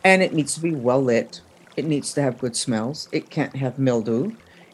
And 0.03 0.21
it 0.21 0.33
needs 0.33 0.53
to 0.55 0.61
be 0.61 0.73
well 0.73 1.01
lit. 1.01 1.41
It 1.75 1.85
needs 1.85 2.13
to 2.13 2.21
have 2.21 2.39
good 2.39 2.55
smells. 2.55 3.09
It 3.11 3.29
can't 3.29 3.55
have 3.55 3.79
mildew. 3.79 4.31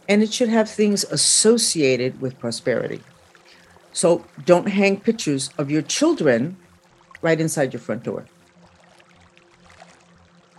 And 0.07 0.21
it 0.21 0.33
should 0.33 0.49
have 0.49 0.69
things 0.69 1.03
associated 1.05 2.19
with 2.19 2.37
prosperity. 2.37 3.01
So 3.93 4.25
don't 4.45 4.67
hang 4.67 4.99
pictures 4.99 5.49
of 5.57 5.71
your 5.71 5.81
children 5.81 6.57
right 7.21 7.39
inside 7.39 7.73
your 7.73 7.79
front 7.79 8.03
door. 8.03 8.25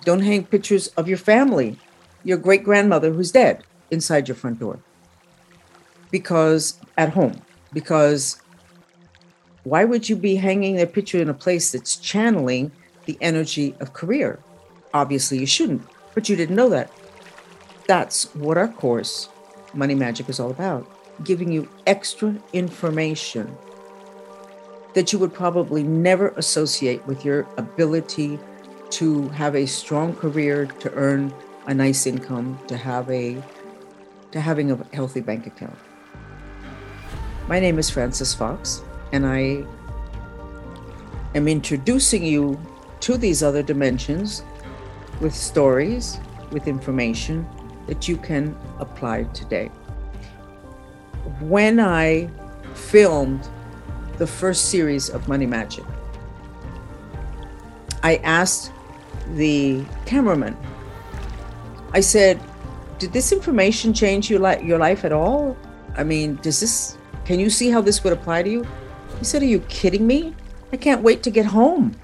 Don't 0.05 0.23
hang 0.23 0.45
pictures 0.45 0.89
of 0.89 1.09
your 1.09 1.19
family 1.19 1.79
your 2.25 2.39
great 2.39 2.63
grandmother 2.63 3.11
who's 3.11 3.33
dead 3.33 3.65
inside 3.91 4.29
your 4.29 4.37
front 4.37 4.61
door. 4.61 4.79
Because 6.11 6.79
at 6.97 7.11
home. 7.11 7.41
Because 7.73 8.41
why 9.65 9.85
would 9.85 10.09
you 10.09 10.17
be 10.17 10.37
hanging 10.37 10.77
their 10.77 10.87
picture 10.87 11.21
in 11.21 11.29
a 11.29 11.35
place 11.35 11.73
that's 11.73 11.97
channeling 11.97 12.71
the 13.07 13.19
energy 13.21 13.75
of 13.81 13.93
career? 13.93 14.39
Obviously 14.95 15.39
you 15.39 15.47
shouldn't 15.47 15.83
but 16.15 16.29
you 16.29 16.37
didn't 16.37 16.57
know 16.57 16.69
that. 16.69 16.93
That's 17.87 18.35
what 18.35 18.59
our 18.59 18.69
course 18.69 19.29
money 19.75 19.95
magic 19.95 20.29
is 20.29 20.39
all 20.39 20.51
about 20.51 20.87
giving 21.25 21.51
you 21.51 21.69
extra 21.87 22.37
information 22.53 23.57
that 24.95 25.13
you 25.13 25.19
would 25.19 25.33
probably 25.33 25.83
never 25.83 26.29
associate 26.31 27.07
with 27.07 27.25
your 27.25 27.47
ability 27.57 28.39
to 28.93 29.29
have 29.31 29.57
a 29.57 29.65
strong 29.65 30.15
career 30.15 30.67
to 30.67 30.93
earn 30.93 31.33
a 31.67 31.73
nice 31.73 32.07
income 32.07 32.59
to 32.67 32.77
have 32.77 33.11
a 33.11 33.43
to 34.33 34.41
having 34.41 34.71
a 34.71 34.87
healthy 34.93 35.21
bank 35.21 35.47
account. 35.47 35.77
My 37.49 37.59
name 37.59 37.79
is 37.79 37.89
Frances 37.89 38.35
Fox, 38.35 38.83
and 39.13 39.27
I 39.27 39.65
am 41.35 41.49
introducing 41.49 42.25
you 42.25 42.61
to 43.01 43.17
these 43.17 43.43
other 43.43 43.63
dimensions 43.63 44.43
with 45.21 45.35
stories, 45.35 46.19
with 46.51 46.69
information 46.69 47.47
that 47.87 48.09
you 48.09 48.17
can 48.17 48.57
apply 48.79 49.25
today. 49.35 49.69
When 51.41 51.81
I 51.81 52.29
filmed 52.75 53.49
the 54.19 54.27
first 54.27 54.67
series 54.67 55.09
of 55.09 55.29
Money 55.29 55.47
Magic, 55.47 55.85
I 58.03 58.17
asked 58.17 58.73
the 59.35 59.85
cameraman 60.07 60.57
I 61.93 62.01
said, 62.01 62.41
did 62.99 63.13
this 63.13 63.33
information 63.33 63.93
change 63.93 64.31
your, 64.31 64.41
li- 64.41 64.63
your 64.63 64.79
life 64.79 65.05
at 65.05 65.13
all? 65.13 65.57
I 65.97 66.05
mean, 66.05 66.37
does 66.37 66.61
this, 66.61 66.97
can 67.25 67.39
you 67.39 67.51
see 67.51 67.71
how 67.71 67.83
this 67.83 68.03
would 68.03 68.13
apply 68.13 68.43
to 68.43 68.51
you? 68.51 68.67
He 69.19 69.25
said, 69.25 69.43
Are 69.43 69.47
you 69.47 69.61
kidding 69.61 70.07
me? 70.07 70.35
I 70.73 70.79
can't 70.79 71.03
wait 71.03 71.23
to 71.25 71.31
get 71.31 71.45
home. 71.45 71.95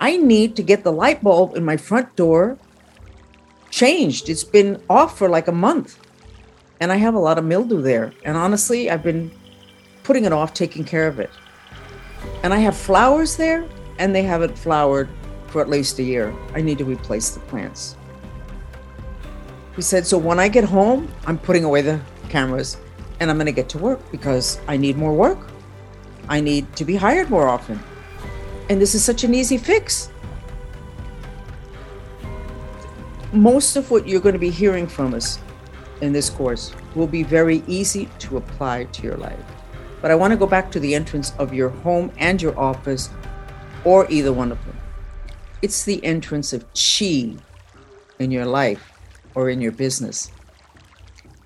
I 0.00 0.16
need 0.16 0.54
to 0.56 0.62
get 0.62 0.84
the 0.84 0.92
light 0.92 1.22
bulb 1.22 1.56
in 1.56 1.64
my 1.64 1.76
front 1.76 2.14
door 2.14 2.58
changed. 3.70 4.28
It's 4.28 4.44
been 4.44 4.80
off 4.88 5.18
for 5.18 5.28
like 5.28 5.48
a 5.48 5.52
month 5.52 5.98
and 6.80 6.92
I 6.92 6.96
have 6.96 7.14
a 7.14 7.18
lot 7.18 7.38
of 7.38 7.44
mildew 7.44 7.82
there. 7.82 8.12
And 8.24 8.36
honestly, 8.36 8.90
I've 8.90 9.02
been 9.02 9.32
putting 10.04 10.24
it 10.24 10.32
off, 10.32 10.54
taking 10.54 10.84
care 10.84 11.08
of 11.08 11.18
it. 11.18 11.30
And 12.44 12.54
I 12.54 12.58
have 12.58 12.76
flowers 12.76 13.36
there 13.36 13.64
and 13.98 14.14
they 14.14 14.22
haven't 14.22 14.56
flowered 14.56 15.08
for 15.52 15.60
at 15.60 15.68
least 15.68 15.98
a 15.98 16.02
year. 16.02 16.34
I 16.54 16.62
need 16.62 16.78
to 16.78 16.84
replace 16.84 17.30
the 17.30 17.40
plants. 17.40 17.96
He 19.76 19.82
said, 19.82 20.06
So 20.06 20.16
when 20.16 20.40
I 20.40 20.48
get 20.48 20.64
home, 20.64 21.12
I'm 21.26 21.38
putting 21.38 21.64
away 21.64 21.82
the 21.82 22.00
cameras 22.30 22.78
and 23.20 23.30
I'm 23.30 23.36
going 23.36 23.46
to 23.46 23.52
get 23.52 23.68
to 23.70 23.78
work 23.78 24.00
because 24.10 24.58
I 24.66 24.76
need 24.76 24.96
more 24.96 25.12
work. 25.12 25.38
I 26.28 26.40
need 26.40 26.74
to 26.76 26.84
be 26.84 26.96
hired 26.96 27.30
more 27.30 27.48
often. 27.48 27.78
And 28.70 28.80
this 28.80 28.94
is 28.94 29.04
such 29.04 29.22
an 29.24 29.34
easy 29.34 29.58
fix. 29.58 30.10
Most 33.32 33.76
of 33.76 33.90
what 33.90 34.08
you're 34.08 34.20
going 34.20 34.34
to 34.34 34.38
be 34.38 34.50
hearing 34.50 34.86
from 34.86 35.14
us 35.14 35.38
in 36.00 36.12
this 36.12 36.30
course 36.30 36.74
will 36.94 37.06
be 37.06 37.22
very 37.22 37.62
easy 37.66 38.08
to 38.20 38.38
apply 38.38 38.84
to 38.84 39.02
your 39.02 39.16
life. 39.16 39.38
But 40.00 40.10
I 40.10 40.14
want 40.14 40.32
to 40.32 40.36
go 40.36 40.46
back 40.46 40.70
to 40.72 40.80
the 40.80 40.94
entrance 40.94 41.32
of 41.38 41.54
your 41.54 41.68
home 41.68 42.10
and 42.18 42.42
your 42.42 42.58
office, 42.58 43.08
or 43.84 44.10
either 44.10 44.32
one 44.32 44.52
of 44.52 44.62
them. 44.66 44.71
It's 45.62 45.84
the 45.84 46.04
entrance 46.04 46.52
of 46.52 46.66
chi 46.74 47.36
in 48.18 48.30
your 48.30 48.46
life 48.46 48.92
or 49.34 49.48
in 49.48 49.60
your 49.60 49.72
business. 49.72 50.30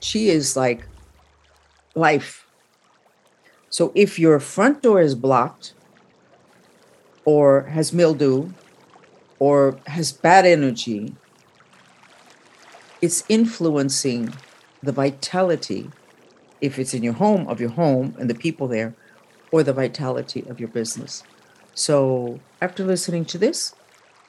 Chi 0.01 0.21
is 0.21 0.57
like 0.57 0.87
life. 1.95 2.47
So 3.69 3.93
if 3.95 4.19
your 4.19 4.41
front 4.41 4.83
door 4.83 5.01
is 5.03 5.15
blocked 5.15 5.75
or 7.27 7.63
has 7.63 7.93
mildew 7.93 8.51
or 9.39 9.79
has 9.87 10.13
bad 10.13 10.47
energy, 10.47 11.15
it's 13.03 13.23
influencing 13.29 14.33
the 14.83 14.93
vitality, 14.93 15.91
if 16.61 16.79
it's 16.79 16.95
in 16.95 17.03
your 17.03 17.13
home, 17.13 17.47
of 17.49 17.61
your 17.61 17.71
home 17.71 18.15
and 18.19 18.31
the 18.31 18.35
people 18.35 18.67
there, 18.67 18.95
or 19.53 19.63
the 19.63 19.73
vitality 19.73 20.45
of 20.49 20.59
your 20.59 20.69
business. 20.71 21.23
So 21.75 22.41
after 22.63 22.85
listening 22.85 23.27
to 23.27 23.39
this, 23.39 23.75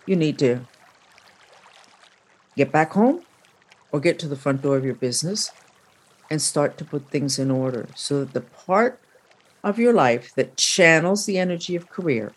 you 0.08 0.16
need 0.16 0.40
to 0.40 0.62
get 2.56 2.72
back 2.72 2.94
home 2.94 3.22
or 3.92 4.00
get 4.00 4.18
to 4.20 4.28
the 4.28 4.36
front 4.36 4.64
door 4.64 4.78
of 4.78 4.86
your 4.86 4.96
business 4.96 5.52
and 6.32 6.42
start 6.42 6.78
to 6.78 6.86
put 6.86 7.10
things 7.10 7.38
in 7.38 7.52
order 7.52 7.88
so 7.96 8.20
that 8.22 8.34
the 8.34 8.42
part 8.42 9.00
of 9.64 9.78
your 9.78 9.94
life 9.94 10.34
that 10.36 10.58
channels 10.58 11.26
the 11.26 11.38
energy 11.38 11.76
of 11.76 11.90
career 11.90 12.32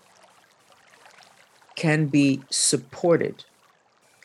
can 1.76 2.06
be 2.06 2.42
supported 2.50 3.44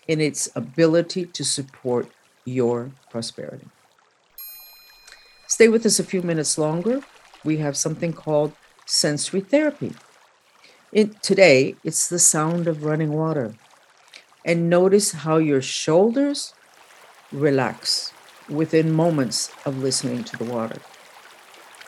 in 0.08 0.20
its 0.20 0.50
ability 0.56 1.26
to 1.26 1.44
support 1.44 2.10
your 2.44 2.92
prosperity. 3.10 3.68
Stay 5.48 5.68
with 5.68 5.86
us 5.86 6.00
a 6.00 6.04
few 6.04 6.22
minutes 6.22 6.58
longer. 6.58 7.02
We 7.44 7.58
have 7.58 7.78
something 7.78 8.14
called 8.14 8.54
sensory 8.86 9.42
therapy. 9.42 9.94
In, 10.96 11.14
today, 11.22 11.76
it's 11.84 12.08
the 12.08 12.20
sound 12.20 12.70
of 12.70 12.86
running 12.86 13.12
water. 13.12 13.56
And 14.46 14.70
notice 14.70 15.12
how 15.12 15.40
your 15.40 15.62
shoulders 15.62 16.54
relax 17.34 18.14
within 18.48 18.94
moments 18.94 19.52
of 19.66 19.84
listening 19.84 20.24
to 20.24 20.38
the 20.38 20.46
water. 20.46 20.80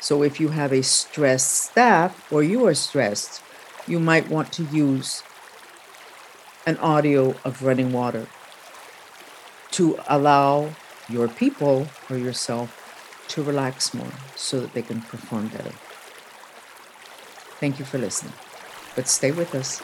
So, 0.02 0.24
if 0.24 0.42
you 0.42 0.50
have 0.50 0.74
a 0.74 0.84
stressed 0.84 1.54
staff 1.54 2.30
or 2.34 2.44
you 2.44 2.68
are 2.68 2.74
stressed, 2.74 3.42
you 3.88 3.98
might 3.98 4.28
want 4.28 4.52
to 4.54 4.64
use 4.64 5.24
an 6.66 6.76
audio 6.80 7.34
of 7.46 7.64
running 7.64 7.94
water 7.94 8.28
to 9.72 9.98
allow 10.10 10.76
your 11.08 11.30
people 11.30 11.88
or 12.10 12.18
yourself 12.18 13.24
to 13.30 13.42
relax 13.42 13.94
more 13.94 14.12
so 14.36 14.60
that 14.60 14.74
they 14.74 14.82
can 14.82 15.00
perform 15.00 15.48
better. 15.48 15.72
Thank 17.62 17.80
you 17.80 17.86
for 17.86 17.98
listening, 17.98 18.34
but 18.98 19.08
stay 19.08 19.32
with 19.32 19.56
us. 19.56 19.84